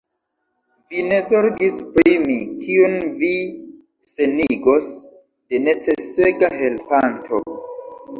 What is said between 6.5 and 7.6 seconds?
helpanto!